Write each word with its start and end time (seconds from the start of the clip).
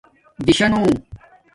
دِشانݸ 0.45 0.81